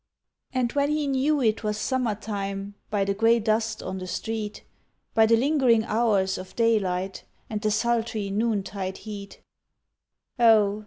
[0.51, 4.63] And when he knew it was summer time By the grey dust on the street,
[5.13, 9.43] By the lingering hours of daylight, And the sultry noon tide heat
[10.39, 10.79] Oh!